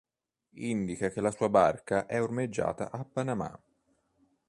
Indica 0.55 1.09
che 1.09 1.21
la 1.21 1.29
sua 1.29 1.47
barca 1.47 2.07
è 2.07 2.19
ormeggiata 2.19 2.89
a 2.89 3.05
Panamá. 3.05 3.55